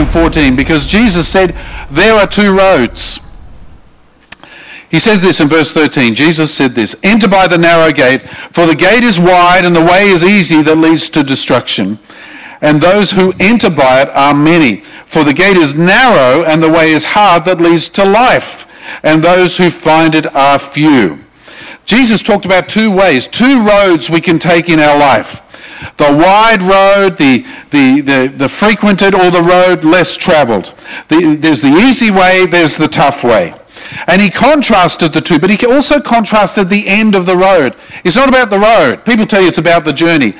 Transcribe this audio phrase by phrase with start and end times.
[0.00, 1.56] and 14 because Jesus said,
[1.90, 3.26] There are two roads.
[4.90, 6.14] He says this in verse 13.
[6.14, 9.84] Jesus said this Enter by the narrow gate, for the gate is wide and the
[9.84, 11.98] way is easy that leads to destruction.
[12.60, 14.80] And those who enter by it are many.
[15.06, 18.66] For the gate is narrow and the way is hard that leads to life.
[19.02, 21.24] And those who find it are few.
[21.84, 25.46] Jesus talked about two ways, two roads we can take in our life
[25.96, 30.74] the wide road, the, the, the, the frequented, or the road less traveled.
[31.08, 33.54] The, there's the easy way, there's the tough way.
[34.06, 37.74] And he contrasted the two, but he also contrasted the end of the road.
[38.04, 39.04] It's not about the road.
[39.04, 40.34] People tell you it's about the journey.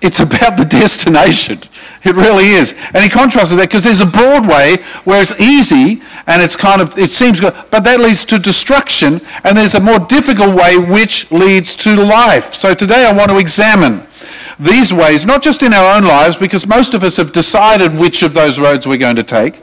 [0.00, 1.58] It's about the destination.
[2.02, 2.74] It really is.
[2.94, 6.80] And he contrasted that because there's a broad way where it's easy and it's kind
[6.80, 9.20] of, it seems good, but that leads to destruction.
[9.44, 12.54] And there's a more difficult way which leads to life.
[12.54, 14.06] So today I want to examine
[14.60, 18.22] these ways, not just in our own lives, because most of us have decided which
[18.22, 19.62] of those roads we're going to take,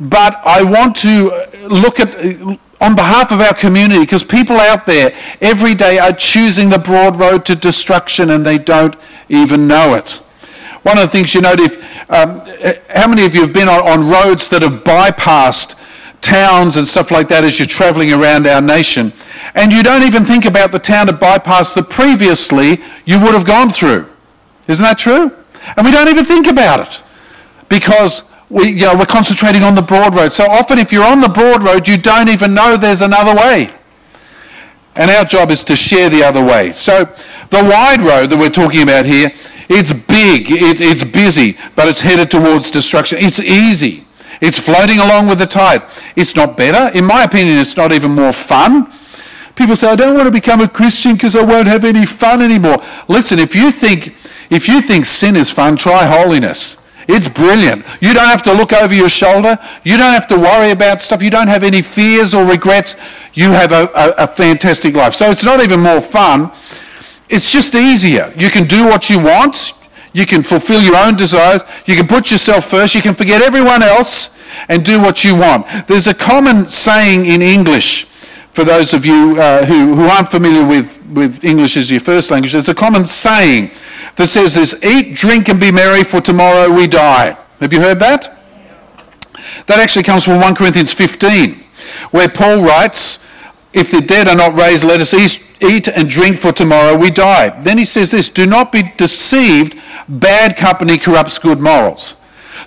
[0.00, 1.30] but I want to
[1.68, 2.14] look at
[2.80, 7.16] on behalf of our community because people out there every day are choosing the broad
[7.16, 8.96] road to destruction and they don't
[9.28, 10.20] even know it.
[10.82, 11.78] One of the things you note, if,
[12.10, 12.40] um,
[12.94, 15.80] how many of you have been on, on roads that have bypassed
[16.20, 19.12] towns and stuff like that as you're traveling around our nation,
[19.54, 23.46] and you don't even think about the town that bypassed that previously you would have
[23.46, 24.06] gone through?
[24.68, 25.32] Isn't that true?
[25.76, 27.00] And we don't even think about it
[27.68, 30.32] because we, you know, we're concentrating on the broad road.
[30.32, 33.70] So often, if you're on the broad road, you don't even know there's another way.
[34.94, 36.72] And our job is to share the other way.
[36.72, 37.04] So
[37.50, 39.32] the wide road that we're talking about here,
[39.68, 43.18] it's big, it, it's busy, but it's headed towards destruction.
[43.20, 44.06] It's easy.
[44.40, 45.82] It's floating along with the tide.
[46.16, 46.96] It's not better.
[46.96, 48.92] In my opinion, it's not even more fun.
[49.54, 52.42] People say, I don't want to become a Christian because I won't have any fun
[52.42, 52.82] anymore.
[53.08, 54.14] Listen, if you think
[54.50, 56.78] if you think sin is fun, try holiness.
[57.06, 57.84] It's brilliant.
[58.00, 59.58] You don't have to look over your shoulder.
[59.84, 61.22] You don't have to worry about stuff.
[61.22, 62.96] You don't have any fears or regrets.
[63.34, 65.12] You have a, a, a, fantastic life.
[65.12, 66.50] So it's not even more fun.
[67.28, 68.32] It's just easier.
[68.36, 69.72] You can do what you want.
[70.12, 71.62] You can fulfill your own desires.
[71.84, 72.94] You can put yourself first.
[72.94, 75.66] You can forget everyone else and do what you want.
[75.88, 78.06] There's a common saying in English
[78.54, 82.30] for those of you uh, who, who aren't familiar with, with English as your first
[82.30, 82.52] language.
[82.52, 83.72] There's a common saying
[84.14, 87.36] that says this eat, drink, and be merry, for tomorrow we die.
[87.58, 88.38] Have you heard that?
[89.66, 91.64] That actually comes from 1 Corinthians 15,
[92.12, 93.28] where Paul writes,
[93.72, 95.12] If the dead are not raised, let us
[95.60, 97.60] eat and drink, for tomorrow we die.
[97.62, 99.76] Then he says this Do not be deceived,
[100.08, 102.14] bad company corrupts good morals.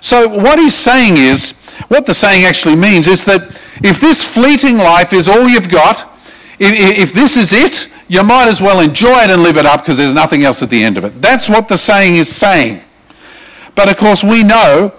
[0.02, 3.42] So, what he's saying is, what the saying actually means is that
[3.82, 6.12] if this fleeting life is all you've got,
[6.58, 9.98] if, this is it, you might as well enjoy it and live it up because
[9.98, 11.22] there's nothing else at the end of it.
[11.22, 12.82] That's what the saying is saying.
[13.74, 14.92] But of course, we know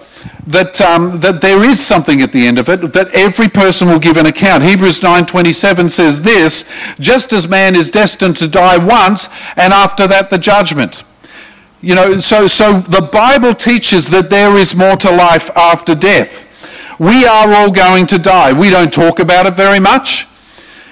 [0.46, 3.98] that, um, that there is something at the end of it, that every person will
[3.98, 4.62] give an account.
[4.62, 10.30] Hebrews 9.27 says this, just as man is destined to die once, and after that
[10.30, 11.04] the judgment.
[11.82, 16.46] You know, so, so the Bible teaches that there is more to life after death.
[17.00, 18.52] We are all going to die.
[18.52, 20.26] We don't talk about it very much.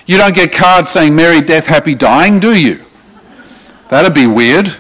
[0.07, 2.81] You don't get cards saying Merry Death, Happy Dying, do you?
[3.91, 4.75] That'd be weird.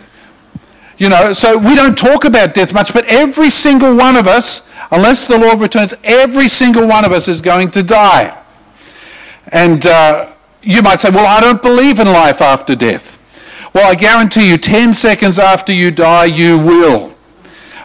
[0.97, 4.73] You know, so we don't talk about death much, but every single one of us,
[4.91, 8.35] unless the Lord returns, every single one of us is going to die.
[9.53, 13.19] And uh, you might say, well, I don't believe in life after death.
[13.75, 17.15] Well, I guarantee you, 10 seconds after you die, you will.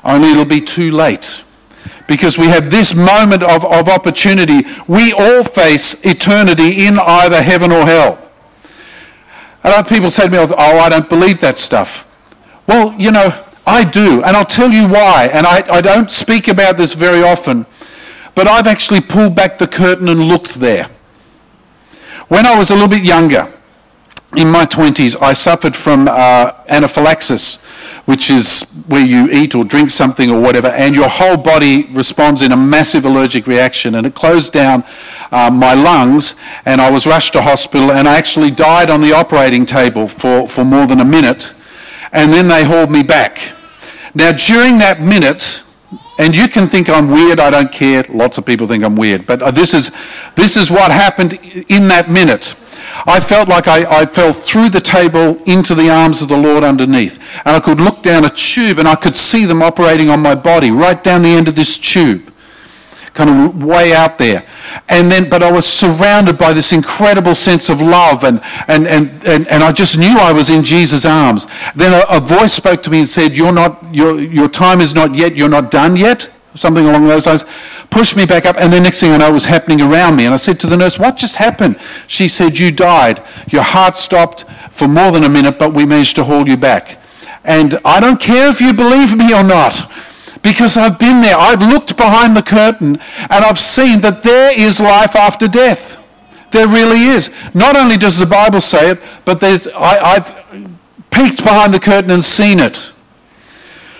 [0.01, 1.42] Only it'll be too late
[2.08, 4.64] because we have this moment of, of opportunity.
[4.88, 8.19] We all face eternity in either heaven or hell.
[9.64, 12.09] And other people say to me, oh, oh, I don't believe that stuff.
[12.68, 13.31] Well, you know,
[13.66, 15.30] I do, and I'll tell you why.
[15.31, 17.66] And I, I don't speak about this very often,
[18.35, 20.90] but I've actually pulled back the curtain and looked there.
[22.28, 23.52] When I was a little bit younger,
[24.35, 27.63] in my 20s, I suffered from uh, anaphylaxis,
[28.05, 32.41] which is where you eat or drink something or whatever, and your whole body responds
[32.41, 33.96] in a massive allergic reaction.
[33.96, 34.84] And it closed down
[35.31, 36.35] uh, my lungs,
[36.66, 40.47] and I was rushed to hospital, and I actually died on the operating table for,
[40.47, 41.53] for more than a minute.
[42.11, 43.53] And then they hauled me back.
[44.16, 45.63] Now, during that minute,
[46.19, 48.05] and you can think I'm weird, I don't care.
[48.09, 49.25] Lots of people think I'm weird.
[49.25, 49.91] But uh, this is,
[50.35, 51.34] this is what happened
[51.69, 52.55] in that minute.
[53.05, 56.63] I felt like I, I fell through the table into the arms of the Lord
[56.63, 57.17] underneath.
[57.45, 60.35] And I could look down a tube and I could see them operating on my
[60.35, 62.34] body, right down the end of this tube
[63.13, 64.45] kind of way out there.
[64.90, 69.25] And then, but I was surrounded by this incredible sense of love, and, and, and,
[69.25, 71.46] and, and I just knew I was in Jesus' arms.
[71.75, 74.96] Then a, a, voice spoke to me and said, You're not, your, your time is
[74.96, 76.29] not yet, you're not done yet.
[76.55, 77.46] Something along those lines,
[77.90, 80.26] pushed me back up, and the next thing I know, it was happening around me.
[80.26, 81.79] And I said to the nurse, What just happened?
[82.08, 83.23] She said, You died.
[83.47, 87.00] Your heart stopped for more than a minute, but we managed to haul you back.
[87.44, 89.91] And I don't care if you believe me or not,
[90.41, 91.35] because I've been there.
[91.38, 95.99] I've looked behind the curtain, and I've seen that there is life after death.
[96.52, 97.34] There really is.
[97.56, 100.70] Not only does the Bible say it, but there's, I, I've
[101.09, 102.91] peeked behind the curtain and seen it.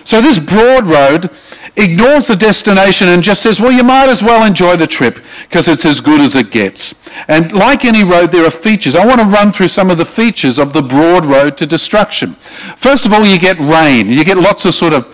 [0.04, 1.30] So this broad road
[1.76, 5.18] ignores the destination and just says, well, you might as well enjoy the trip
[5.48, 6.94] because it's as good as it gets.
[7.28, 8.94] And like any road, there are features.
[8.94, 12.32] I want to run through some of the features of the broad road to destruction.
[12.76, 14.08] First of all, you get rain.
[14.08, 15.06] You get lots of sort of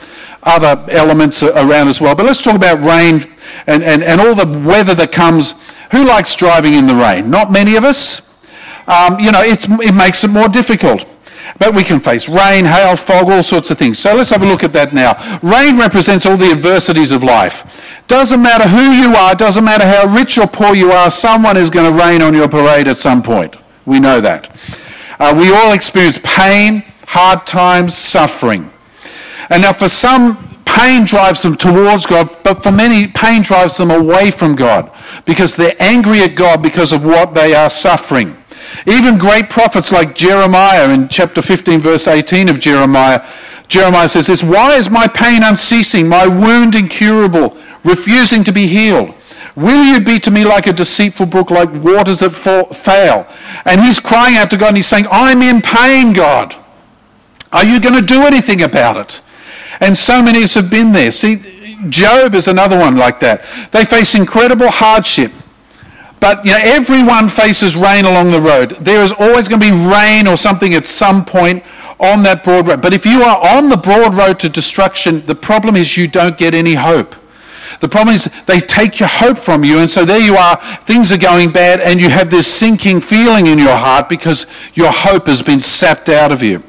[0.43, 2.15] other elements around as well.
[2.15, 3.33] But let's talk about rain
[3.67, 5.55] and, and, and all the weather that comes.
[5.93, 7.31] Who likes driving in the rain?
[7.31, 8.27] Not many of us.
[8.87, 11.07] Um, you know, it makes it more difficult.
[11.59, 13.99] But we can face rain, hail, fog, all sorts of things.
[13.99, 15.15] So let's have a look at that now.
[15.43, 17.85] Rain represents all the adversities of life.
[18.09, 21.71] Doesn't matter who you are, doesn't matter how rich or poor you are, someone is
[21.71, 23.57] going to rain on your parade at some point.
[23.87, 24.55] We know that.
[25.19, 28.71] Uh, we all experience pain, hard times, suffering.
[29.51, 33.91] And now for some, pain drives them towards God, but for many, pain drives them
[33.91, 34.91] away from God
[35.25, 38.40] because they're angry at God because of what they are suffering.
[38.87, 43.27] Even great prophets like Jeremiah in chapter 15, verse 18 of Jeremiah,
[43.69, 49.15] Jeremiah says this Why is my pain unceasing, my wound incurable, refusing to be healed?
[49.57, 53.27] Will you be to me like a deceitful brook, like waters that fall, fail?
[53.65, 56.55] And he's crying out to God and he's saying, I'm in pain, God.
[57.53, 59.21] Are you going to do anything about it?
[59.81, 61.11] And so many have been there.
[61.11, 61.37] See,
[61.89, 63.43] Job is another one like that.
[63.73, 65.33] They face incredible hardship.
[66.21, 68.73] But you know, everyone faces rain along the road.
[68.81, 71.65] There is always going to be rain or something at some point
[71.99, 72.83] on that broad road.
[72.83, 76.37] But if you are on the broad road to destruction, the problem is you don't
[76.37, 77.15] get any hope.
[77.81, 81.13] The problem is they take your hope from you, and so there you are, things
[81.13, 85.27] are going bad, and you have this sinking feeling in your heart because your hope
[85.27, 86.63] has been sapped out of you.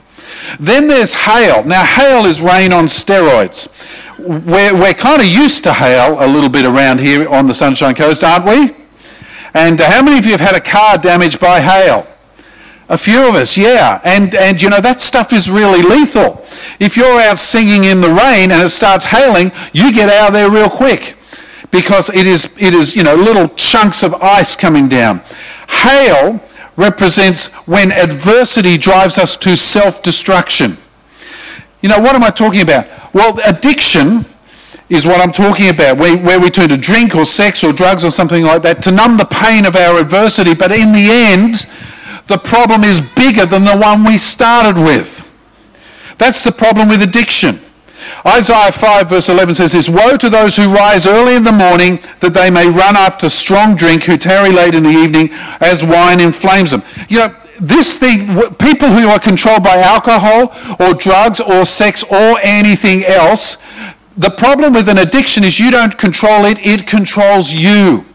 [0.59, 1.63] Then there's hail.
[1.65, 3.67] Now, hail is rain on steroids.
[4.19, 7.95] We're, we're kind of used to hail a little bit around here on the Sunshine
[7.95, 8.80] Coast, aren't we?
[9.53, 12.07] And uh, how many of you have had a car damaged by hail?
[12.89, 14.01] A few of us, yeah.
[14.03, 16.45] And, and you know, that stuff is really lethal.
[16.79, 20.33] If you're out singing in the rain and it starts hailing, you get out of
[20.33, 21.15] there real quick
[21.71, 25.21] because it is, it is, you know, little chunks of ice coming down.
[25.69, 26.43] Hail
[26.75, 30.77] represents when adversity drives us to self-destruction.
[31.81, 32.87] You know, what am I talking about?
[33.13, 34.25] Well, addiction
[34.91, 38.03] is what I'm talking about, where, where we turn to drink or sex or drugs
[38.03, 40.53] or something like that to numb the pain of our adversity.
[40.53, 41.65] But in the end,
[42.27, 45.25] the problem is bigger than the one we started with.
[46.17, 47.61] That's the problem with addiction.
[48.27, 51.99] Isaiah 5 verse 11 says this, Woe to those who rise early in the morning
[52.19, 55.29] that they may run after strong drink, who tarry late in the evening
[55.61, 56.83] as wine inflames them.
[57.07, 62.39] You know, this thing, people who are controlled by alcohol or drugs or sex or
[62.41, 63.63] anything else,
[64.17, 68.05] the problem with an addiction is you don't control it, it controls you.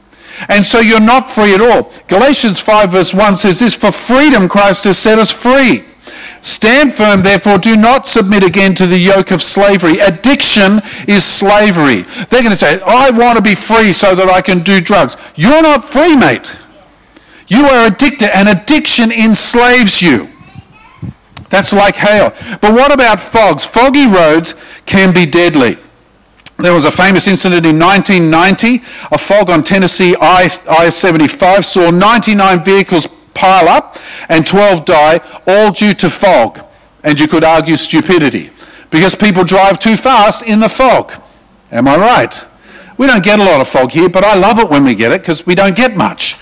[0.49, 1.93] And so you're not free at all.
[2.09, 5.85] Galatians 5 verse 1 says this, For freedom Christ has set us free.
[6.43, 9.99] Stand firm, therefore, do not submit again to the yoke of slavery.
[9.99, 12.03] Addiction is slavery.
[12.29, 15.17] They're going to say, I want to be free so that I can do drugs.
[15.35, 16.59] You're not free, mate.
[17.49, 20.29] You are addicted, and addiction enslaves you.
[21.49, 22.33] That's like hail.
[22.61, 23.65] But what about fogs?
[23.65, 24.55] Foggy roads
[24.85, 25.79] can be deadly.
[26.59, 28.83] There was a famous incident in 1990.
[29.13, 33.99] A fog on Tennessee I-75 saw 99 vehicles pile up
[34.29, 36.65] and 12 die, all due to fog.
[37.05, 38.51] And you could argue stupidity.
[38.91, 41.13] Because people drive too fast in the fog.
[41.71, 42.47] Am I right?
[42.97, 45.13] We don't get a lot of fog here, but I love it when we get
[45.13, 46.37] it because we don't get much.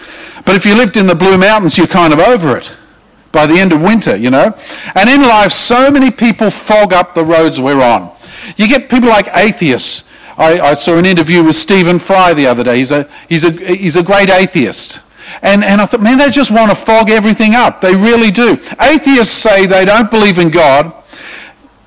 [0.45, 2.73] But if you lived in the Blue Mountains, you're kind of over it
[3.33, 4.57] by the end of winter, you know.
[4.95, 8.15] And in life, so many people fog up the roads we're on.
[8.57, 10.04] You get people like atheists.
[10.37, 12.79] I, I, saw an interview with Stephen Fry the other day.
[12.79, 15.01] He's a, he's a, he's a great atheist.
[15.43, 17.81] And, and I thought, man, they just want to fog everything up.
[17.81, 18.59] They really do.
[18.81, 20.93] Atheists say they don't believe in God,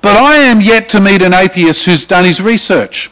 [0.00, 3.10] but I am yet to meet an atheist who's done his research.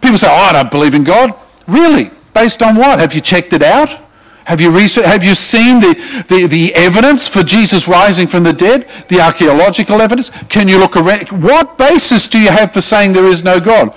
[0.00, 1.34] People say, oh, I don't believe in God.
[1.66, 2.10] Really?
[2.34, 3.00] Based on what?
[3.00, 4.05] Have you checked it out?
[4.46, 8.52] Have you, researched, have you seen the, the, the evidence for Jesus rising from the
[8.52, 8.88] dead?
[9.08, 10.30] The archaeological evidence?
[10.48, 11.42] Can you look around?
[11.42, 13.92] What basis do you have for saying there is no God?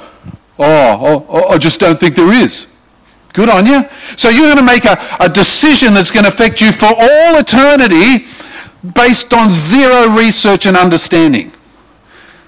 [0.58, 2.66] Oh, oh, oh I just don't think there is.
[3.34, 3.88] Good on you.
[4.18, 7.38] So you're going to make a, a decision that's going to affect you for all
[7.38, 8.26] eternity
[8.96, 11.52] based on zero research and understanding.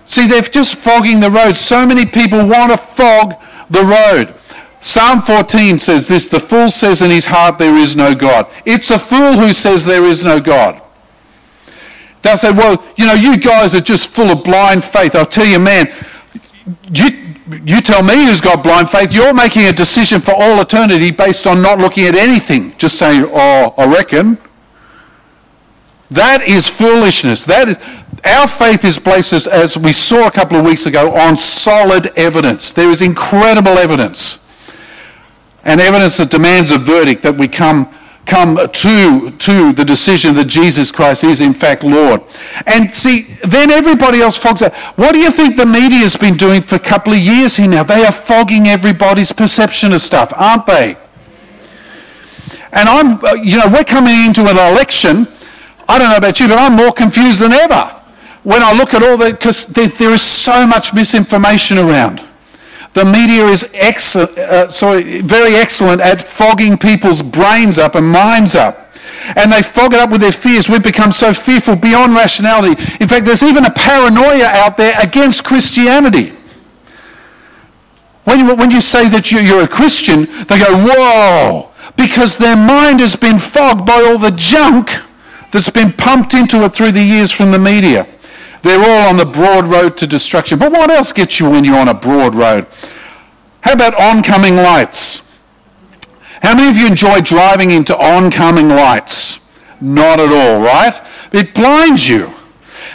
[0.06, 1.56] See, they're just fogging the road.
[1.56, 3.36] So many people want to fog
[3.70, 4.34] the road.
[4.82, 8.48] Psalm 14 says this The fool says in his heart, There is no God.
[8.66, 10.82] It's a fool who says there is no God.
[12.24, 15.16] They'll say, Well, you know, you guys are just full of blind faith.
[15.16, 15.88] I'll tell you, man,
[16.92, 19.14] you, you tell me who's got blind faith.
[19.14, 23.30] You're making a decision for all eternity based on not looking at anything, just saying,
[23.32, 24.40] Oh, I reckon.
[26.10, 27.46] That is foolishness.
[27.46, 27.78] That is,
[28.26, 32.08] our faith is placed, as, as we saw a couple of weeks ago, on solid
[32.18, 32.72] evidence.
[32.72, 34.41] There is incredible evidence.
[35.64, 37.94] And evidence that demands a verdict that we come,
[38.26, 42.22] come to, to the decision that Jesus Christ is in fact Lord.
[42.66, 44.74] And see, then everybody else fogs out.
[44.98, 47.68] What do you think the media has been doing for a couple of years here
[47.68, 47.84] now?
[47.84, 50.98] They are fogging everybody's perception of stuff, aren't they?
[52.74, 55.28] And I'm, uh, you know, we're coming into an election.
[55.88, 58.02] I don't know about you, but I'm more confused than ever
[58.44, 62.28] when I look at all the, because there, there is so much misinformation around.
[62.94, 68.54] The media is excellent, uh, sorry, very excellent at fogging people's brains up and minds
[68.54, 68.90] up.
[69.36, 70.68] And they fog it up with their fears.
[70.68, 72.82] We've become so fearful beyond rationality.
[73.00, 76.34] In fact, there's even a paranoia out there against Christianity.
[78.24, 83.00] When you, when you say that you're a Christian, they go, whoa, because their mind
[83.00, 84.90] has been fogged by all the junk
[85.52, 88.08] that's been pumped into it through the years from the media.
[88.62, 90.60] They're all on the broad road to destruction.
[90.60, 92.68] But what else gets you when you're on a broad road?
[93.62, 95.28] How about oncoming lights?
[96.42, 99.40] How many of you enjoy driving into oncoming lights?
[99.80, 101.00] Not at all, right?
[101.32, 102.34] It blinds you.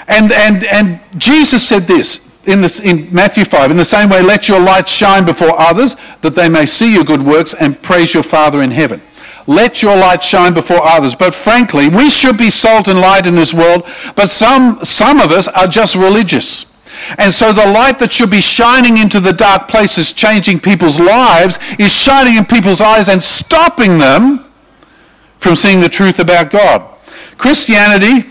[0.08, 4.23] And, and, and Jesus said this in, this in Matthew 5 in the same way,
[4.23, 8.14] let your light shine before others that they may see your good works and praise
[8.14, 9.02] your Father in heaven.
[9.47, 11.15] Let your light shine before others.
[11.15, 13.87] But frankly, we should be salt and light in this world,
[14.17, 16.75] but some, some of us are just religious.
[17.19, 21.59] And so the light that should be shining into the dark places, changing people's lives,
[21.79, 24.47] is shining in people's eyes and stopping them
[25.38, 26.99] from seeing the truth about God.
[27.37, 28.31] Christianity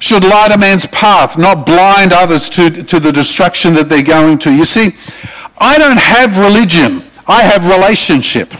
[0.00, 4.38] should light a man's path, not blind others to, to the destruction that they're going
[4.38, 4.52] to.
[4.52, 4.96] You see,
[5.58, 7.04] I don't have religion.
[7.26, 8.52] I have relationship.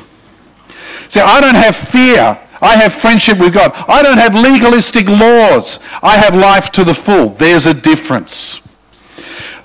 [1.10, 2.38] See, I don't have fear.
[2.62, 3.72] I have friendship with God.
[3.88, 5.80] I don't have legalistic laws.
[6.04, 7.30] I have life to the full.
[7.30, 8.58] There's a difference.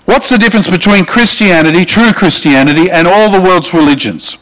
[0.06, 4.40] What's the difference between Christianity, true Christianity, and all the world's religions?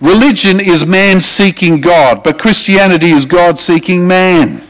[0.00, 4.66] Religion is man seeking God, but Christianity is God seeking man.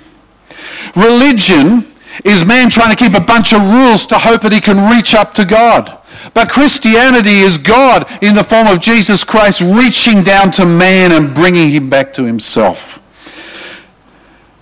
[0.94, 1.90] Religion
[2.23, 5.14] is man trying to keep a bunch of rules to hope that he can reach
[5.14, 6.00] up to God.
[6.35, 11.35] But Christianity is God in the form of Jesus Christ reaching down to man and
[11.35, 12.99] bringing him back to himself.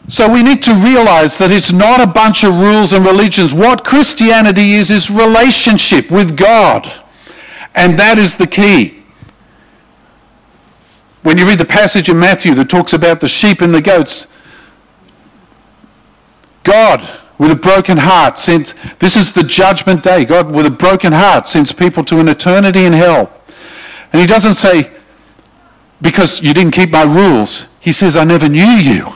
[0.08, 3.52] So we need to realize that it's not a bunch of rules and religions.
[3.52, 6.90] What Christianity is, is relationship with God.
[7.74, 9.04] And that is the key.
[11.22, 14.28] When you read the passage in Matthew that talks about the sheep and the goats,
[16.62, 17.06] God
[17.38, 20.24] with a broken heart sent, this is the judgment day.
[20.24, 23.32] God, with a broken heart, sends people to an eternity in hell.
[24.12, 24.90] And he doesn't say,
[26.00, 27.66] because you didn't keep my rules.
[27.80, 29.12] He says, I never knew you.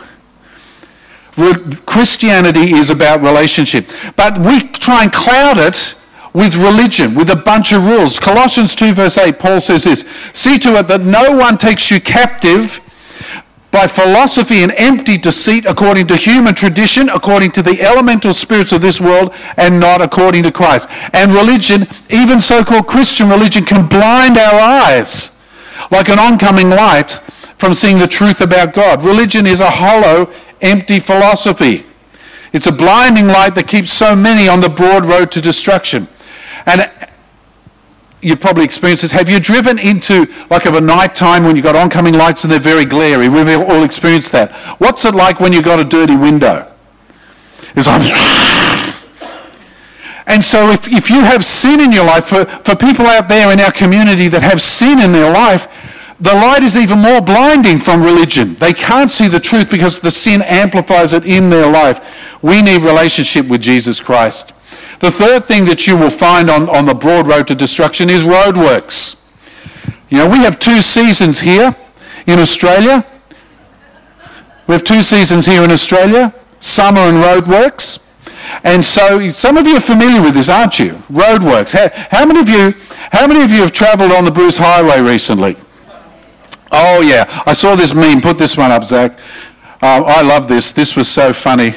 [1.86, 3.88] Christianity is about relationship.
[4.16, 5.94] But we try and cloud it
[6.34, 8.18] with religion, with a bunch of rules.
[8.18, 12.00] Colossians 2, verse 8, Paul says this See to it that no one takes you
[12.00, 12.80] captive
[13.72, 18.82] by philosophy and empty deceit according to human tradition, according to the elemental spirits of
[18.82, 20.88] this world, and not according to Christ.
[21.12, 25.42] And religion, even so-called Christian religion, can blind our eyes
[25.90, 27.12] like an oncoming light
[27.56, 29.04] from seeing the truth about God.
[29.04, 31.86] Religion is a hollow, empty philosophy.
[32.52, 36.08] It's a blinding light that keeps so many on the broad road to destruction.
[36.66, 36.90] And
[38.22, 39.10] you've probably experienced this.
[39.10, 42.52] Have you driven into like of a night time when you've got oncoming lights and
[42.52, 43.28] they're very glary?
[43.28, 44.52] We've all experienced that.
[44.80, 46.72] What's it like when you've got a dirty window?
[47.74, 48.02] It's like
[50.26, 53.52] and so if, if you have sin in your life, for, for people out there
[53.52, 55.66] in our community that have sin in their life,
[56.20, 58.54] the light is even more blinding from religion.
[58.54, 62.38] They can't see the truth because the sin amplifies it in their life.
[62.42, 64.52] We need relationship with Jesus Christ.
[65.02, 68.22] The third thing that you will find on, on the broad road to destruction is
[68.22, 69.34] roadworks.
[70.08, 71.74] You know, we have two seasons here
[72.28, 73.04] in Australia.
[74.68, 78.14] We have two seasons here in Australia, summer and roadworks.
[78.62, 80.92] And so some of you are familiar with this, aren't you?
[81.10, 81.72] Roadworks.
[81.72, 82.72] How, how many of you
[83.10, 85.56] how many of you have travelled on the Bruce Highway recently?
[86.70, 88.20] Oh yeah, I saw this meme.
[88.20, 89.18] Put this one up, Zach.
[89.82, 90.70] Uh, I love this.
[90.70, 91.74] This was so funny.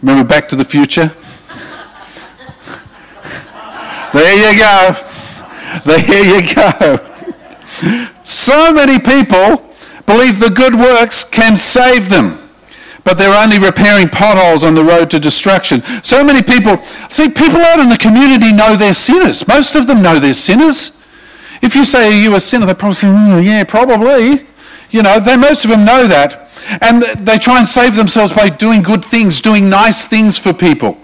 [0.00, 1.14] Remember Back to the Future?
[4.14, 4.96] There you go.
[5.84, 7.10] There you go.
[8.22, 9.68] So many people
[10.06, 12.40] believe the good works can save them
[13.04, 15.82] but they're only repairing potholes on the road to destruction.
[16.02, 19.46] So many people, see, people out in the community know they're sinners.
[19.46, 21.04] Most of them know they're sinners.
[21.60, 22.66] If you say, Are you a sinner?
[22.66, 24.46] They probably say, mm, Yeah, probably.
[24.90, 26.50] You know, they, most of them know that.
[26.80, 30.96] And they try and save themselves by doing good things, doing nice things for people.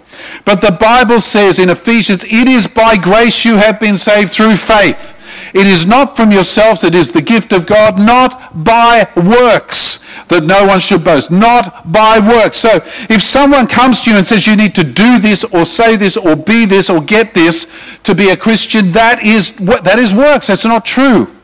[0.45, 4.57] But the Bible says in Ephesians, It is by grace you have been saved through
[4.57, 5.17] faith.
[5.53, 9.99] It is not from yourselves, it is the gift of God, not by works,
[10.29, 11.31] that no one should boast.
[11.31, 12.59] Not by works.
[12.59, 12.77] So
[13.09, 16.17] if someone comes to you and says you need to do this or say this
[16.17, 17.67] or be this or get this
[18.05, 20.47] to be a Christian, that is, that is works.
[20.47, 21.35] That's not true.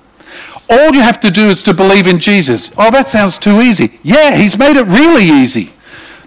[0.69, 2.73] All you have to do is to believe in Jesus.
[2.77, 3.99] Oh, that sounds too easy.
[4.03, 5.73] Yeah, he's made it really easy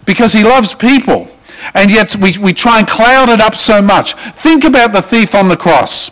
[0.06, 1.29] because he loves people.
[1.74, 4.14] And yet we, we try and cloud it up so much.
[4.14, 6.12] Think about the thief on the cross.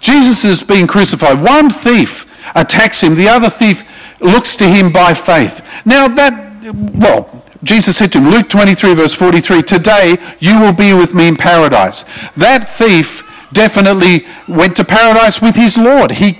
[0.00, 1.42] Jesus is being crucified.
[1.42, 3.84] One thief attacks him, the other thief
[4.20, 5.66] looks to him by faith.
[5.84, 10.94] Now, that, well, Jesus said to him, Luke 23, verse 43, Today you will be
[10.94, 12.04] with me in paradise.
[12.36, 16.12] That thief definitely went to paradise with his Lord.
[16.12, 16.32] He,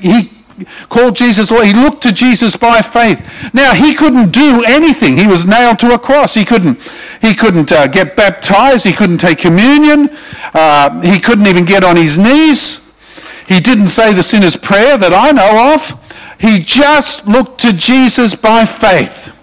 [0.00, 0.30] he
[0.88, 1.66] called Jesus Lord.
[1.66, 3.52] He looked to Jesus by faith.
[3.54, 5.16] Now, he couldn't do anything.
[5.16, 6.34] He was nailed to a cross.
[6.34, 6.80] He couldn't,
[7.20, 8.84] he couldn't uh, get baptized.
[8.84, 10.10] He couldn't take communion.
[10.54, 12.84] Uh, he couldn't even get on his knees.
[13.46, 16.04] He didn't say the sinner's prayer that I know of.
[16.38, 19.34] He just looked to Jesus by faith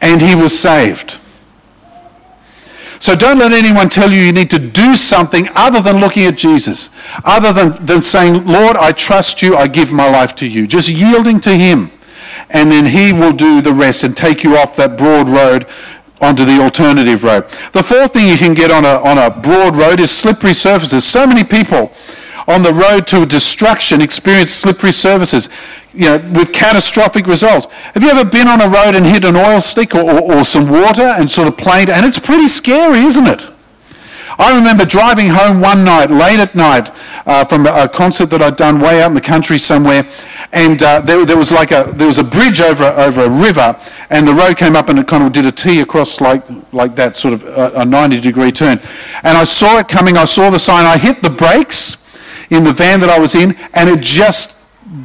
[0.00, 1.18] and he was saved.
[3.00, 6.36] So don't let anyone tell you you need to do something other than looking at
[6.36, 6.90] Jesus,
[7.24, 10.66] other than, than saying, Lord, I trust you, I give my life to you.
[10.66, 11.90] Just yielding to him.
[12.50, 15.66] And then he will do the rest and take you off that broad road
[16.20, 17.48] onto the alternative road.
[17.72, 21.02] The fourth thing you can get on a, on a broad road is slippery surfaces.
[21.02, 21.92] So many people
[22.46, 25.48] on the road to destruction experience slippery surfaces,
[25.92, 27.66] you know, with catastrophic results.
[27.94, 30.44] Have you ever been on a road and hit an oil stick or, or, or
[30.44, 31.90] some water and sort of planed?
[31.90, 33.46] And it's pretty scary, isn't it?
[34.40, 36.90] I remember driving home one night, late at night,
[37.26, 40.08] uh, from a concert that I'd done way out in the country somewhere,
[40.52, 43.78] and uh, there, there, was like a there was a bridge over over a river,
[44.08, 46.94] and the road came up and it kind of did a T across like like
[46.96, 48.80] that sort of a, a 90 degree turn,
[49.24, 50.16] and I saw it coming.
[50.16, 50.86] I saw the sign.
[50.86, 51.99] I hit the brakes
[52.50, 54.56] in the van that I was in, and it just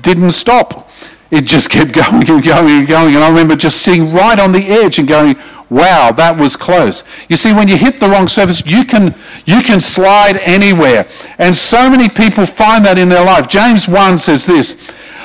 [0.01, 0.89] didn't stop.
[1.31, 3.15] It just kept going and going and going.
[3.15, 5.38] And I remember just sitting right on the edge and going,
[5.69, 7.03] wow, that was close.
[7.29, 11.08] You see, when you hit the wrong surface, you can, you can slide anywhere.
[11.38, 13.47] And so many people find that in their life.
[13.47, 14.79] James 1 says this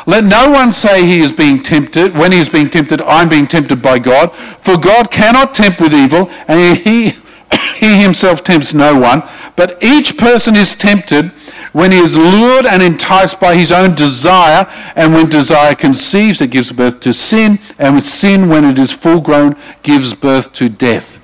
[0.06, 3.46] Let no one say he is being tempted, when he is being tempted, I'm being
[3.46, 4.34] tempted by God.
[4.62, 7.10] For God cannot tempt with evil, and he,
[7.76, 9.22] he himself tempts no one.
[9.56, 11.32] But each person is tempted
[11.72, 16.50] when he is lured and enticed by his own desire, and when desire conceives, it
[16.50, 20.68] gives birth to sin, and with sin, when it is full grown, gives birth to
[20.68, 21.18] death.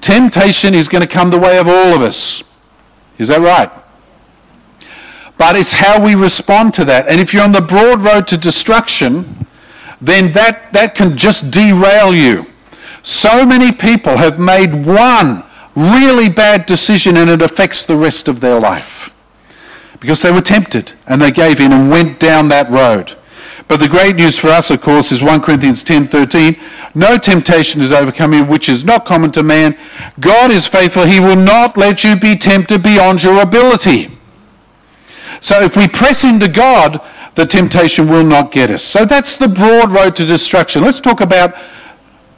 [0.00, 2.42] Temptation is going to come the way of all of us.
[3.18, 3.70] Is that right?
[5.38, 7.08] But it's how we respond to that.
[7.08, 9.46] And if you're on the broad road to destruction,
[10.00, 12.46] then that, that can just derail you.
[13.02, 18.40] So many people have made one really bad decision and it affects the rest of
[18.40, 19.01] their life
[20.02, 23.16] because they were tempted and they gave in and went down that road.
[23.68, 26.58] But the great news for us, of course, is 1 Corinthians 10:13.
[26.92, 29.76] No temptation is overcome you which is not common to man.
[30.18, 31.04] God is faithful.
[31.04, 34.10] He will not let you be tempted beyond your ability.
[35.40, 37.00] So if we press into God,
[37.36, 38.82] the temptation will not get us.
[38.82, 40.82] So that's the broad road to destruction.
[40.82, 41.54] Let's talk about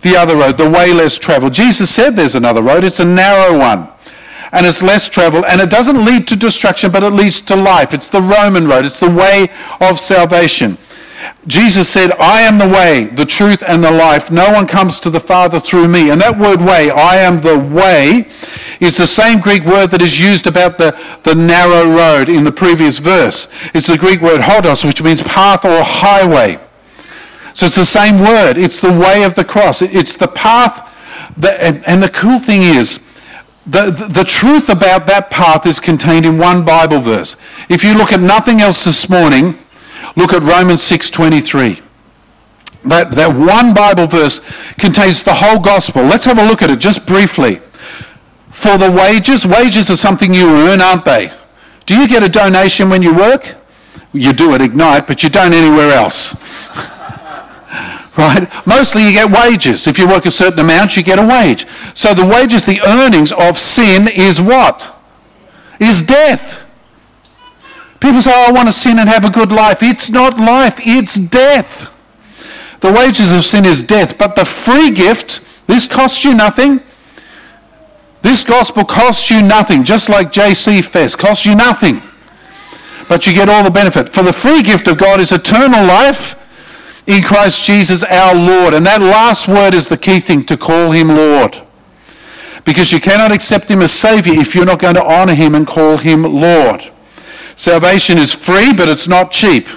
[0.03, 1.55] the other road, the way less traveled.
[1.55, 2.85] Jesus said there's another road.
[2.85, 3.88] It's a narrow one
[4.54, 7.92] and it's less traveled, and it doesn't lead to destruction, but it leads to life.
[7.92, 9.48] It's the Roman road, it's the way
[9.80, 10.78] of salvation.
[11.46, 14.30] Jesus said, I am the way, the truth, and the life.
[14.30, 16.10] No one comes to the Father through me.
[16.10, 18.28] And that word way, I am the way,
[18.80, 22.52] is the same Greek word that is used about the, the narrow road in the
[22.52, 23.48] previous verse.
[23.74, 26.58] It's the Greek word hodos, which means path or highway.
[27.54, 28.58] So it's the same word.
[28.58, 29.82] It's the way of the cross.
[29.82, 30.90] It's the path.
[31.36, 33.04] That, and, and the cool thing is,
[33.66, 37.37] the, the, the, truth about that path is contained in one Bible verse.
[37.68, 39.59] If you look at nothing else this morning,
[40.16, 41.81] look at Romans 6.23.
[42.85, 44.40] That, that one Bible verse
[44.74, 46.03] contains the whole gospel.
[46.03, 47.62] Let's have a look at it just briefly.
[48.50, 51.33] For the wages, wages are something you earn, aren't they?
[51.87, 53.57] Do you get a donation when you work?
[54.12, 56.37] You do at Ignite, but you don't anywhere else
[58.16, 58.48] right?
[58.66, 59.87] Mostly you get wages.
[59.87, 61.66] If you work a certain amount, you get a wage.
[61.94, 64.94] So the wages, the earnings of sin is what?
[65.81, 66.62] Is death.
[68.00, 69.83] People say, oh, I want to sin and have a good life.
[69.83, 71.90] It's not life, it's death.
[72.81, 76.81] The wages of sin is death, but the free gift, this costs you nothing.
[78.20, 82.03] This gospel costs you nothing, just like JC Fest, costs you nothing.
[83.09, 84.14] But you get all the benefit.
[84.14, 86.43] For the free gift of God is eternal life
[87.06, 88.74] in Christ Jesus our Lord.
[88.74, 91.62] And that last word is the key thing to call him Lord.
[92.64, 95.66] Because you cannot accept him as Savior if you're not going to honor him and
[95.66, 96.90] call him Lord.
[97.56, 99.68] Salvation is free, but it's not cheap.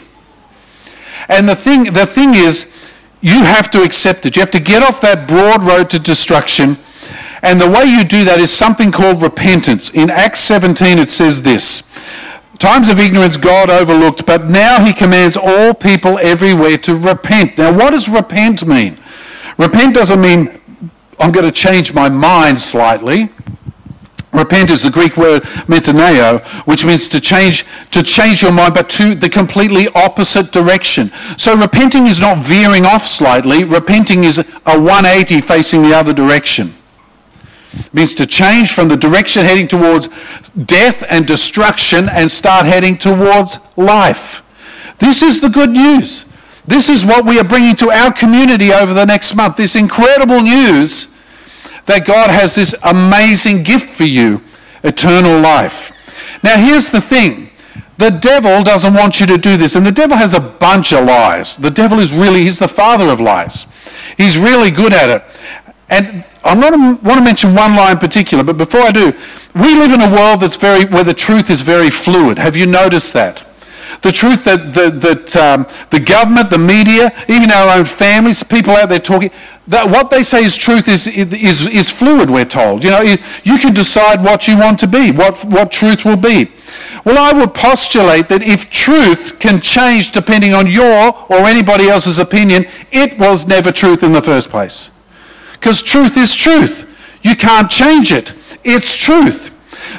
[1.27, 2.73] And the thing, the thing is,
[3.19, 4.35] you have to accept it.
[4.35, 6.77] You have to get off that broad road to destruction
[7.43, 9.91] and the way you do that is something called repentance.
[9.91, 11.83] In Acts 17, it says this
[12.60, 17.58] Times of ignorance God overlooked, but now he commands all people everywhere to repent.
[17.58, 18.98] Now, what does repent mean?
[19.58, 20.60] Repent doesn't mean
[21.20, 23.30] I'm going to change my mind slightly.
[24.34, 28.89] Repent is the Greek word metaneo, which means to change, to change your mind, but
[28.89, 31.12] to the completely opposite direction.
[31.38, 33.63] So repenting is not veering off slightly.
[33.63, 36.74] Repenting is a 180 facing the other direction.
[37.85, 40.07] It means to change from the direction heading towards
[40.65, 44.43] death and destruction and start heading towards life.
[44.99, 46.31] This is the good news.
[46.65, 49.55] This is what we are bringing to our community over the next month.
[49.55, 51.17] This incredible news
[51.85, 54.41] that God has this amazing gift for you
[54.83, 55.91] eternal life.
[56.43, 57.49] Now, here's the thing
[57.97, 61.05] the devil doesn't want you to do this, and the devil has a bunch of
[61.05, 61.57] lies.
[61.57, 63.65] The devil is really, he's the father of lies.
[64.17, 65.23] He's really good at it.
[65.89, 69.13] And I want to mention one lie in particular, but before I do,
[69.56, 72.38] we live in a world that's very, where the truth is very fluid.
[72.38, 73.43] Have you noticed that?
[74.02, 78.73] The truth that, that, that um, the government, the media, even our own families, people
[78.73, 79.32] out there talking,
[79.67, 82.84] that what they say is truth is, is, is fluid, we're told.
[82.84, 86.52] You know, you can decide what you want to be, what, what truth will be.
[87.06, 92.19] Well, I would postulate that if truth can change depending on your or anybody else's
[92.19, 94.91] opinion, it was never truth in the first place.
[95.60, 96.84] Because truth is truth.
[97.22, 98.34] You can't change it.
[98.63, 99.54] It's truth.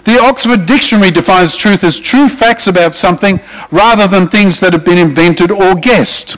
[0.04, 3.40] The Oxford Dictionary defines truth as true facts about something
[3.70, 6.36] rather than things that have been invented or guessed.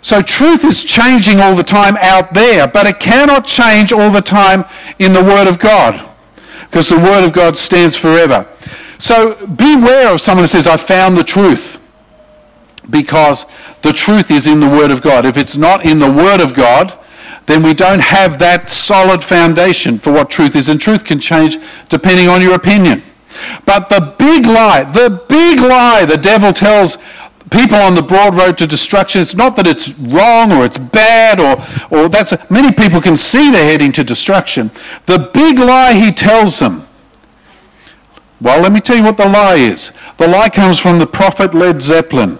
[0.00, 4.20] So truth is changing all the time out there, but it cannot change all the
[4.20, 4.64] time
[4.98, 6.08] in the Word of God
[6.62, 8.46] because the Word of God stands forever.
[8.98, 11.84] So beware of someone who says, I found the truth
[12.90, 13.46] because
[13.82, 15.26] the truth is in the Word of God.
[15.26, 16.97] If it's not in the Word of God,
[17.48, 20.68] then we don't have that solid foundation for what truth is.
[20.68, 21.56] And truth can change
[21.88, 23.02] depending on your opinion.
[23.64, 26.98] But the big lie, the big lie the devil tells
[27.50, 31.40] people on the broad road to destruction, it's not that it's wrong or it's bad
[31.40, 31.56] or,
[31.90, 34.70] or that's, many people can see they're heading to destruction.
[35.06, 36.86] The big lie he tells them,
[38.42, 39.92] well, let me tell you what the lie is.
[40.18, 42.38] The lie comes from the prophet Led Zeppelin.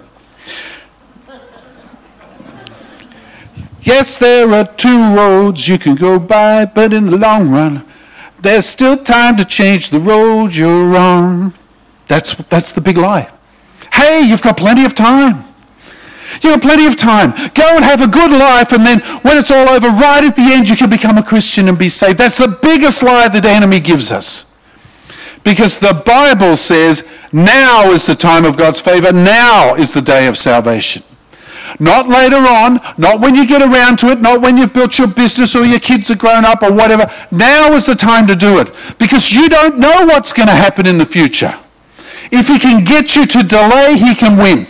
[3.89, 7.83] Yes, there are two roads you can go by, but in the long run,
[8.39, 11.55] there's still time to change the road you're on.
[12.05, 13.31] That's, that's the big lie.
[13.91, 15.43] Hey, you've got plenty of time.
[16.43, 17.31] You've got plenty of time.
[17.55, 20.53] Go and have a good life, and then when it's all over, right at the
[20.53, 22.19] end, you can become a Christian and be saved.
[22.19, 24.55] That's the biggest lie that the enemy gives us.
[25.43, 30.27] Because the Bible says now is the time of God's favor, now is the day
[30.27, 31.01] of salvation.
[31.79, 35.07] Not later on, not when you get around to it, not when you've built your
[35.07, 37.11] business or your kids are grown up or whatever.
[37.31, 40.87] Now is the time to do it because you don't know what's going to happen
[40.87, 41.57] in the future.
[42.31, 44.67] If he can get you to delay, he can win.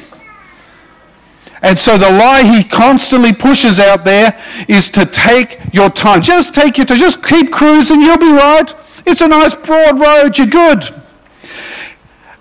[1.62, 6.22] And so the lie he constantly pushes out there is to take your time.
[6.22, 6.98] Just take your time.
[6.98, 8.02] Just keep cruising.
[8.02, 8.74] You'll be right.
[9.06, 10.38] It's a nice broad road.
[10.38, 10.86] You're good.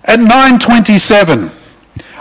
[0.05, 1.51] At 927,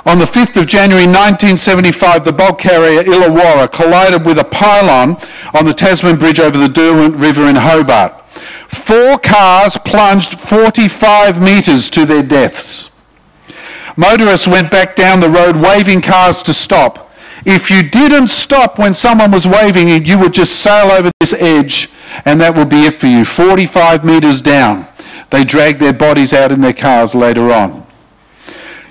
[0.08, 5.18] on the 5th of January 1975, the bulk carrier Illawarra collided with a pylon
[5.52, 8.18] on the Tasman Bridge over the Derwent River in Hobart.
[8.68, 12.90] Four cars plunged 45 metres to their deaths.
[13.98, 17.12] Motorists went back down the road waving cars to stop.
[17.44, 21.90] If you didn't stop when someone was waving, you would just sail over this edge
[22.24, 23.26] and that would be it for you.
[23.26, 24.88] 45 metres down.
[25.28, 27.87] They dragged their bodies out in their cars later on.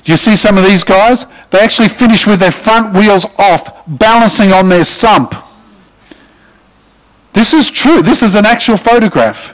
[0.08, 1.26] You see some of these guys?
[1.52, 5.36] They actually finish with their front wheels off, balancing on their sump.
[7.34, 8.02] This is true.
[8.02, 9.54] This is an actual photograph.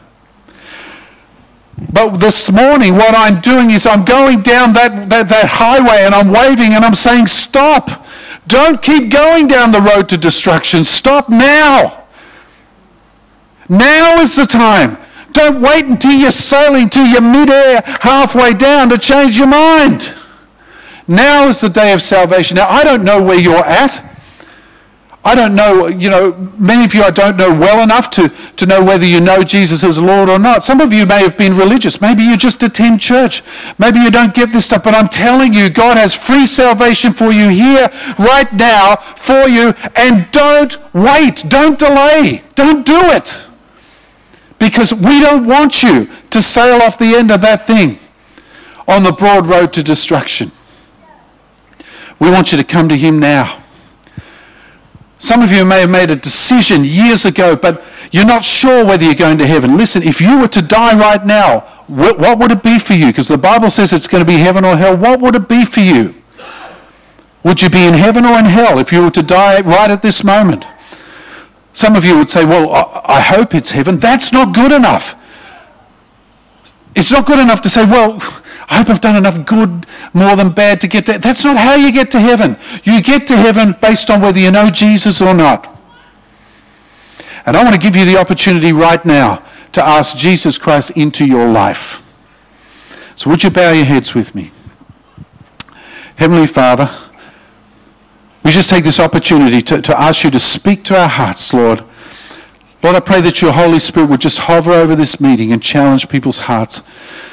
[1.92, 6.13] But this morning, what I'm doing is I'm going down that, that, that highway and
[6.13, 8.06] I'm waving and I'm saying, Stop!
[8.46, 10.84] Don't keep going down the road to destruction.
[10.84, 12.06] Stop now.
[13.70, 14.98] Now is the time.
[15.32, 20.13] Don't wait until you're sailing to your midair halfway down to change your mind.
[21.08, 22.56] Now is the day of salvation.
[22.56, 24.13] Now, I don't know where you're at.
[25.26, 28.66] I don't know, you know, many of you I don't know well enough to, to
[28.66, 30.63] know whether you know Jesus as Lord or not.
[30.63, 32.02] Some of you may have been religious.
[32.02, 33.42] Maybe you just attend church.
[33.78, 34.84] Maybe you don't get this stuff.
[34.84, 37.89] But I'm telling you, God has free salvation for you here,
[38.20, 39.74] right now, for you.
[39.96, 41.46] And don't wait.
[41.48, 42.44] Don't delay.
[42.56, 43.48] Don't do it.
[44.60, 47.98] Because we don't want you to sail off the end of that thing
[48.89, 50.52] on the broad road to destruction.
[52.19, 53.62] We want you to come to Him now.
[55.19, 59.06] Some of you may have made a decision years ago, but you're not sure whether
[59.06, 59.78] you're going to heaven.
[59.78, 63.08] Listen, if you were to die right now, what, what would it be for you?
[63.08, 64.95] Because the Bible says it's going to be heaven or hell.
[64.97, 66.15] What would it be for you?
[67.43, 70.02] Would you be in heaven or in hell if you were to die right at
[70.02, 70.65] this moment?
[71.73, 73.97] Some of you would say, well, I, I hope it's heaven.
[73.99, 75.15] That's not good enough.
[76.95, 78.19] It's not good enough to say, well,
[78.69, 81.19] I hope I've done enough good more than bad to get there.
[81.19, 82.58] That's not how you get to heaven.
[82.84, 85.69] You get to heaven based on whether you know Jesus or not.
[87.45, 91.26] And I want to give you the opportunity right now to ask Jesus Christ into
[91.26, 92.02] your life.
[93.15, 94.52] So would you bow your heads with me?
[96.15, 96.89] Heavenly Father,
[98.43, 101.84] we just take this opportunity to, to ask you to speak to our hearts, Lord.
[102.84, 106.10] Lord, I pray that your Holy Spirit would just hover over this meeting and challenge
[106.10, 106.82] people's hearts.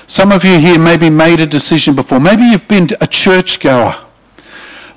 [0.06, 2.20] Some of you here maybe made a decision before.
[2.20, 3.96] Maybe you've been a churchgoer.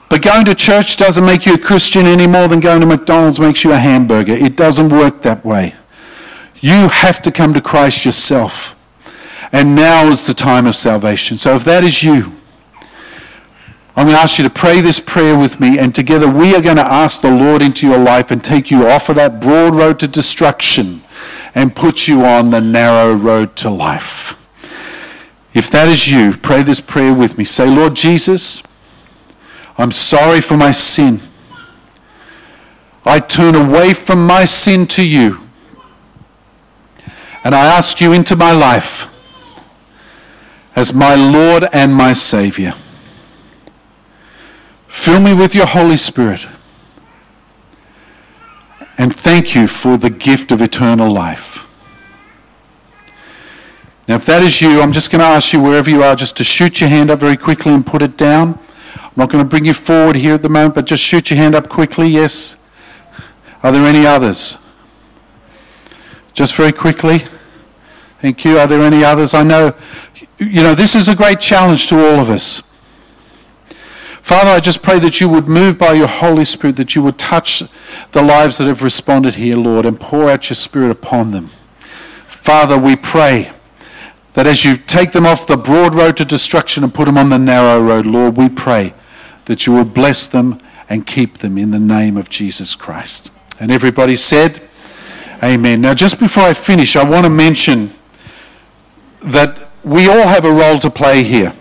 [0.10, 3.40] But going to church doesn't make you a Christian any more than going to McDonald's
[3.40, 4.34] makes you a hamburger.
[4.34, 5.74] It doesn't work that way.
[6.62, 8.80] You have to come to Christ yourself.
[9.52, 11.38] And now is the time of salvation.
[11.40, 12.32] So if that is you,
[13.96, 16.62] I'm going to ask you to pray this prayer with me, and together we are
[16.62, 19.76] going to ask the Lord into your life and take you off of that broad
[19.76, 21.04] road to destruction
[21.54, 24.36] and put you on the narrow road to life.
[25.54, 27.44] If that is you, pray this prayer with me.
[27.44, 28.64] Say, Lord Jesus,
[29.78, 31.22] I'm sorry for my sin.
[33.06, 35.40] I turn away from my sin to you.
[37.44, 39.08] And I ask you into my life
[40.76, 42.74] as my Lord and my Savior.
[44.94, 46.48] Fill me with your Holy Spirit.
[48.98, 51.68] And thank you for the gift of eternal life.
[54.08, 56.38] Now, if that is you, I'm just going to ask you, wherever you are, just
[56.38, 58.60] to shoot your hand up very quickly and put it down.
[58.96, 61.38] I'm not going to bring you forward here at the moment, but just shoot your
[61.38, 62.08] hand up quickly.
[62.08, 62.56] Yes.
[63.62, 64.58] Are there any others?
[66.34, 67.24] Just very quickly.
[68.20, 68.58] Thank you.
[68.58, 69.34] Are there any others?
[69.34, 69.76] I know,
[70.38, 72.62] you know, this is a great challenge to all of us.
[74.24, 77.20] Father, I just pray that you would move by your Holy Spirit, that you would
[77.20, 77.62] touch
[78.14, 81.48] the lives that have responded here, Lord, and pour out your Spirit upon them.
[82.26, 83.52] Father, we pray
[84.32, 87.30] that as you take them off the broad road to destruction and put them on
[87.30, 88.94] the narrow road, Lord, we pray
[89.44, 90.58] that you will bless them
[90.88, 93.30] and keep them in the name of Jesus Christ.
[93.60, 94.62] And everybody said,
[95.44, 95.82] Amen.
[95.82, 97.94] Now, just before I finish, I want to mention
[99.20, 101.54] that we all have a role to play here.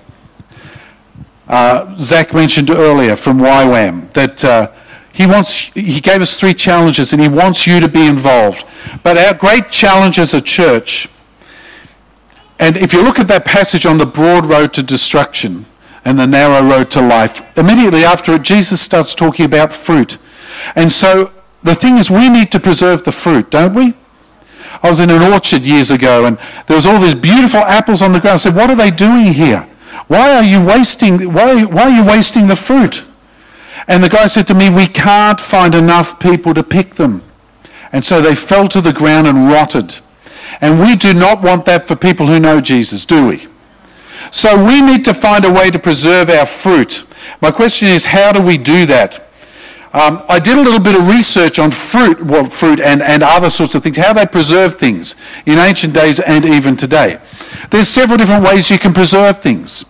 [1.49, 4.71] Uh, Zach mentioned earlier from YWAM that uh,
[5.13, 8.65] he wants he gave us three challenges and he wants you to be involved.
[9.03, 11.09] But our great challenge as a church
[12.63, 15.67] and if you look at that passage on the broad road to destruction
[16.05, 20.17] and the narrow road to life, immediately after it, Jesus starts talking about fruit.
[20.77, 21.33] And so
[21.65, 23.95] the thing is, we need to preserve the fruit, don't we?
[24.81, 28.13] I was in an orchard years ago and there was all these beautiful apples on
[28.13, 28.35] the ground.
[28.35, 29.69] I said, what are they doing here?
[30.09, 33.05] Why are you wasting, why, why are you wasting the fruit?
[33.89, 37.23] And the guy said to me, we can't find enough people to pick them.
[37.93, 39.99] And so they fell to the ground and rotted.
[40.61, 43.49] And we do not want that for people who know Jesus, do we?
[44.31, 47.05] So we need to find a way to preserve our fruit.
[47.41, 49.29] My question is, how do we do that?
[49.93, 53.51] Um, I did a little bit of research on fruit, well, fruit and, and other
[53.51, 57.21] sorts of things, how they preserve things in ancient days and even today.
[57.71, 59.85] There's several different ways you can preserve things.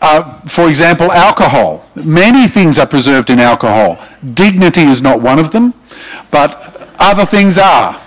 [0.00, 1.84] Uh, for example, alcohol.
[1.94, 3.98] Many things are preserved in alcohol.
[4.34, 5.74] Dignity is not one of them,
[6.30, 8.00] but other things are.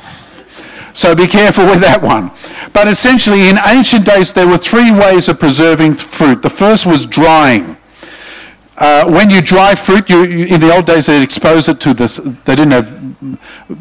[0.94, 2.32] So be careful with that one.
[2.72, 6.42] But essentially, in ancient days, there were three ways of preserving fruit.
[6.42, 7.78] The first was drying.
[8.78, 11.94] Uh, when you dry fruit, you, you, in the old days they'd expose it to
[11.94, 12.18] this.
[12.18, 12.90] They didn't have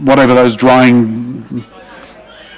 [0.01, 1.65] whatever those drying.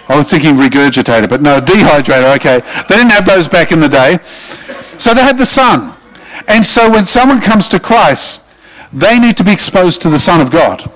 [0.09, 2.35] I was thinking regurgitator, but no, dehydrator.
[2.37, 4.19] Okay, they didn't have those back in the day,
[4.99, 5.95] so they had the sun.
[6.47, 8.51] And so when someone comes to Christ,
[8.93, 10.91] they need to be exposed to the Son of God.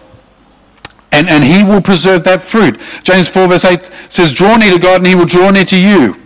[1.11, 2.79] And, and he will preserve that fruit.
[3.03, 5.79] James 4 verse 8 says, draw near to God and he will draw near to
[5.79, 6.21] you.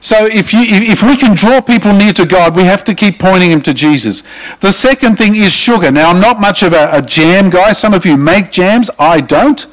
[0.00, 3.18] So if, you, if we can draw people near to God, we have to keep
[3.18, 4.22] pointing them to Jesus.
[4.60, 5.90] The second thing is sugar.
[5.90, 7.72] Now, I'm not much of a, a jam guy.
[7.72, 8.90] Some of you make jams.
[8.98, 9.66] I don't.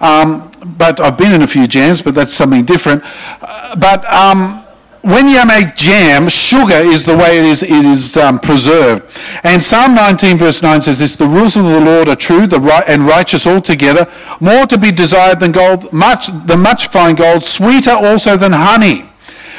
[0.00, 3.02] Um, but I've been in a few jams, but that's something different.
[3.40, 4.64] Uh, but um,
[5.04, 9.04] when you make jam, sugar is the way it is, it is um, preserved.
[9.42, 12.58] And Psalm 19, verse 9 says this The rules of the Lord are true the
[12.58, 17.44] right, and righteous altogether, more to be desired than gold, much, the much fine gold,
[17.44, 19.04] sweeter also than honey.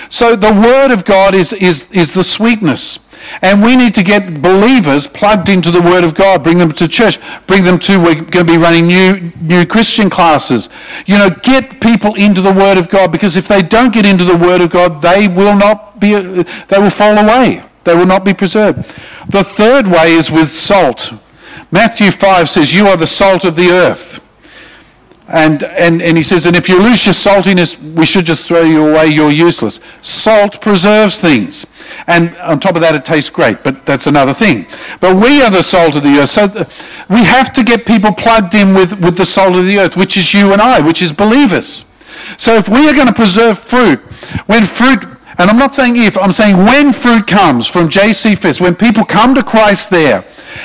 [0.09, 3.04] So the Word of God is, is, is the sweetness.
[3.41, 6.87] And we need to get believers plugged into the Word of God, bring them to
[6.87, 10.69] church, bring them to, we're going to be running new, new Christian classes.
[11.05, 14.23] You know, get people into the Word of God because if they don't get into
[14.23, 17.63] the Word of God, they will not be, they will fall away.
[17.83, 18.79] They will not be preserved.
[19.29, 21.13] The third way is with salt.
[21.71, 24.19] Matthew 5 says, You are the salt of the earth.
[25.27, 28.61] And, and, and he says, and if you lose your saltiness, we should just throw
[28.61, 29.79] you away, you're useless.
[30.01, 31.65] Salt preserves things.
[32.05, 34.67] And on top of that, it tastes great, but that's another thing.
[34.99, 36.29] But we are the salt of the earth.
[36.29, 36.47] So
[37.09, 40.15] we have to get people plugged in with, with the salt of the earth, which
[40.15, 41.85] is you and I, which is believers.
[42.37, 43.99] So if we are going to preserve fruit,
[44.45, 45.03] when fruit,
[45.37, 49.05] and I'm not saying if, I'm saying when fruit comes from JC Fest, when people
[49.05, 50.23] come to Christ there,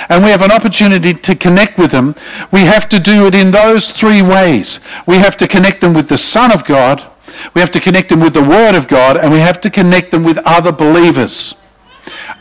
[0.09, 2.15] and we have an opportunity to connect with them,
[2.51, 4.81] we have to do it in those three ways.
[5.07, 7.07] We have to connect them with the Son of God,
[7.55, 10.11] we have to connect them with the Word of God, and we have to connect
[10.11, 11.55] them with other believers.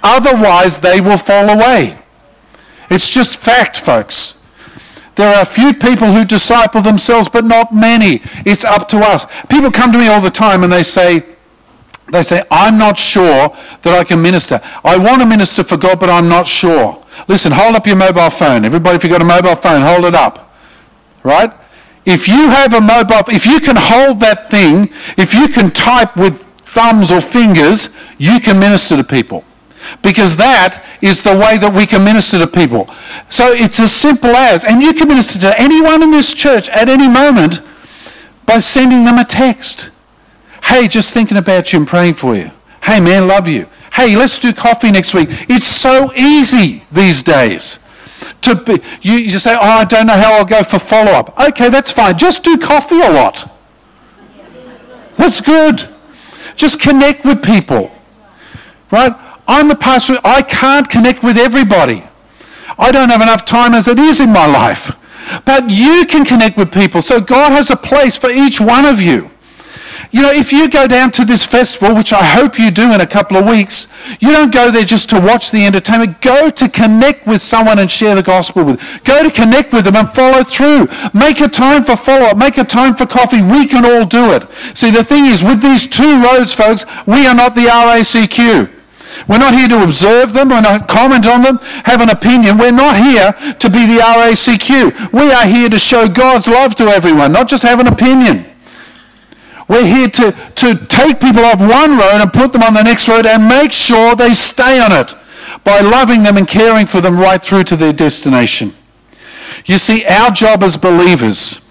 [0.02, 1.98] Otherwise, they will fall away.
[2.90, 4.36] It's just fact, folks.
[5.16, 8.22] There are a few people who disciple themselves, but not many.
[8.46, 9.26] It's up to us.
[9.50, 11.26] People come to me all the time and they say,
[12.12, 14.60] they say, I'm not sure that I can minister.
[14.84, 17.04] I want to minister for God, but I'm not sure.
[17.28, 18.66] Listen, hold up your mobile phone.
[18.66, 20.54] Everybody, if you've got a mobile phone, hold it up.
[21.24, 21.52] Right?
[22.06, 26.16] If you have a mobile, if you can hold that thing, if you can type
[26.16, 29.44] with thumbs or fingers, you can minister to people.
[30.02, 32.90] Because that is the way that we can minister to people.
[33.30, 36.90] So it's as simple as, and you can minister to anyone in this church at
[36.90, 37.62] any moment
[38.46, 39.92] by sending them a text.
[40.70, 42.52] Hey, just thinking about you and praying for you.
[42.84, 43.68] Hey, man, love you.
[43.92, 45.28] Hey, let's do coffee next week.
[45.50, 47.80] It's so easy these days.
[48.42, 51.40] To be, you, you say, oh, I don't know how I'll go for follow up.
[51.40, 52.20] Okay, that's fine.
[52.20, 53.52] Just do coffee a lot.
[55.16, 55.90] That's good.
[56.56, 57.90] Just connect with people.
[58.92, 59.14] Right?
[59.48, 60.18] I'm the pastor.
[60.24, 62.04] I can't connect with everybody.
[62.78, 64.96] I don't have enough time as it is in my life.
[65.46, 67.02] But you can connect with people.
[67.02, 69.32] So God has a place for each one of you.
[70.12, 73.02] You know, if you go down to this festival, which I hope you do in
[73.02, 76.20] a couple of weeks, you don't go there just to watch the entertainment.
[76.22, 79.04] Go to connect with someone and share the gospel with.
[79.04, 80.88] Go to connect with them and follow through.
[81.14, 82.38] Make a time for follow-up.
[82.38, 83.44] Make a time for coffee.
[83.44, 84.52] We can all do it.
[84.76, 88.78] See, the thing is, with these two roads, folks, we are not the RACQ.
[89.28, 92.58] We're not here to observe them, we're not comment on them, have an opinion.
[92.58, 95.12] We're not here to be the RACQ.
[95.12, 98.49] We are here to show God's love to everyone, not just have an opinion.
[99.70, 103.08] We're here to, to take people off one road and put them on the next
[103.08, 105.16] road and make sure they stay on it
[105.64, 108.74] by loving them and caring for them right through to their destination.
[109.66, 111.62] You see, our job as believers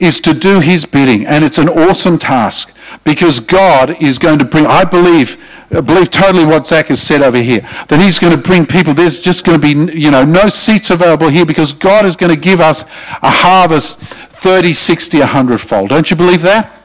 [0.00, 4.44] is to do his bidding, and it's an awesome task because God is going to
[4.44, 8.34] bring, I believe, I believe totally what Zach has said over here, that he's going
[8.34, 11.72] to bring people, there's just going to be, you know, no seats available here because
[11.72, 12.82] God is going to give us
[13.22, 15.90] a harvest 30, 60, 100 fold.
[15.90, 16.75] Don't you believe that?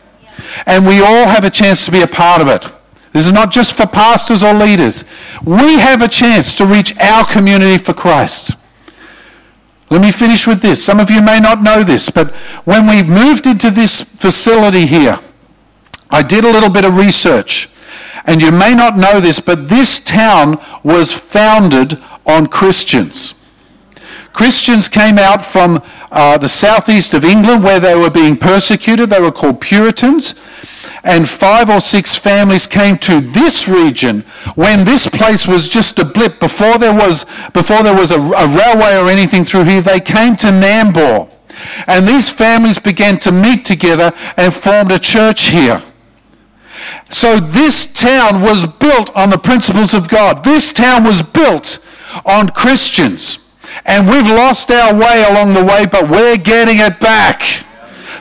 [0.65, 2.71] And we all have a chance to be a part of it.
[3.11, 5.03] This is not just for pastors or leaders.
[5.43, 8.55] We have a chance to reach our community for Christ.
[9.89, 10.83] Let me finish with this.
[10.83, 15.19] Some of you may not know this, but when we moved into this facility here,
[16.09, 17.69] I did a little bit of research.
[18.25, 23.40] And you may not know this, but this town was founded on Christians.
[24.33, 29.09] Christians came out from uh, the southeast of England where they were being persecuted.
[29.09, 30.35] They were called Puritans.
[31.03, 34.21] And five or six families came to this region
[34.55, 36.39] when this place was just a blip.
[36.39, 40.35] Before there was, before there was a, a railway or anything through here, they came
[40.37, 41.29] to Nambour.
[41.87, 45.83] And these families began to meet together and formed a church here.
[47.09, 50.43] So this town was built on the principles of God.
[50.43, 51.83] This town was built
[52.25, 53.40] on Christians.
[53.85, 57.65] And we've lost our way along the way, but we're getting it back.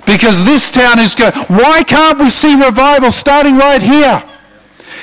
[0.06, 4.22] Because this town is going, why can't we see revival starting right here?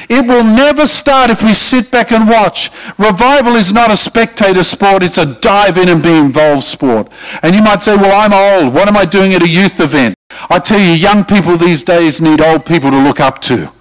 [0.09, 2.69] It will never start if we sit back and watch.
[2.97, 7.11] Revival is not a spectator sport, it's a dive in and be involved sport.
[7.41, 8.33] And you might say, well, I'm
[8.63, 8.73] old.
[8.73, 10.15] What am I doing at a youth event?
[10.49, 13.71] I tell you, young people these days need old people to look up to.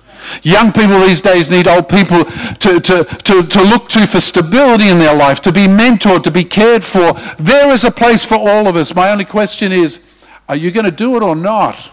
[0.42, 4.88] Young people these days need old people to, to, to, to look to for stability
[4.88, 7.12] in their life, to be mentored, to be cared for.
[7.38, 8.94] There is a place for all of us.
[8.94, 10.06] My only question is
[10.48, 11.90] are you going to do it or not?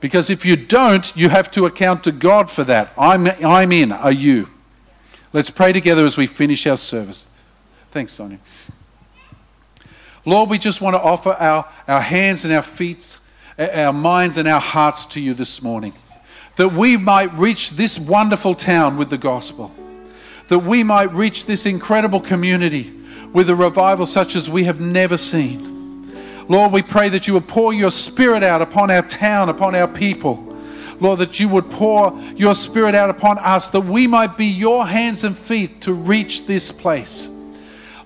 [0.00, 2.92] Because if you don't, you have to account to God for that.
[2.98, 3.90] I'm, I'm in.
[3.90, 4.50] Are you?
[5.32, 7.30] Let's pray together as we finish our service.
[7.90, 8.38] Thanks, Sonia.
[10.26, 13.18] Lord, we just want to offer our, our hands and our feet,
[13.58, 15.92] our minds and our hearts to you this morning.
[16.56, 19.74] That we might reach this wonderful town with the gospel.
[20.48, 22.92] That we might reach this incredible community
[23.32, 25.72] with a revival such as we have never seen.
[26.48, 29.88] Lord, we pray that you would pour your spirit out upon our town, upon our
[29.88, 30.56] people.
[31.00, 34.86] Lord, that you would pour your spirit out upon us, that we might be your
[34.86, 37.28] hands and feet to reach this place.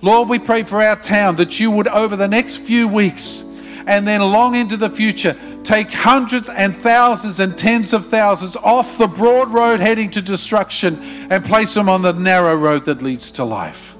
[0.01, 3.45] Lord, we pray for our town that you would, over the next few weeks
[3.85, 5.35] and then long into the future,
[5.69, 10.95] take hundreds and thousands and tens of thousands off the broad road heading to destruction
[11.29, 13.93] and place them on the narrow road that leads to life.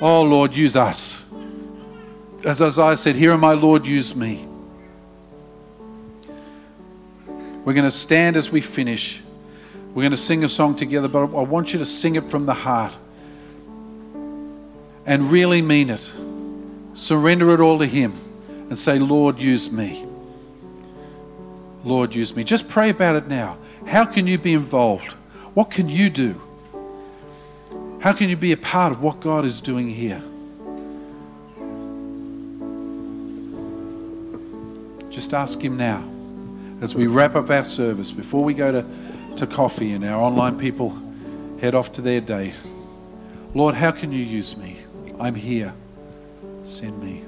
[0.00, 1.24] Oh, Lord, use us.
[2.44, 4.44] As Isaiah said, Here am I, Lord, use me.
[7.64, 9.20] We're going to stand as we finish.
[9.94, 12.44] We're going to sing a song together, but I want you to sing it from
[12.44, 12.92] the heart
[15.06, 16.12] and really mean it.
[16.92, 18.14] Surrender it all to Him
[18.72, 20.06] and say, Lord, use me.
[21.84, 22.42] Lord, use me.
[22.42, 23.58] Just pray about it now.
[23.86, 25.12] How can you be involved?
[25.52, 26.40] What can you do?
[28.00, 30.22] How can you be a part of what God is doing here?
[35.10, 36.02] Just ask Him now
[36.80, 38.86] as we wrap up our service before we go to,
[39.36, 40.98] to coffee and our online people
[41.60, 42.54] head off to their day.
[43.52, 44.78] Lord, how can you use me?
[45.20, 45.74] I'm here.
[46.64, 47.22] Send me.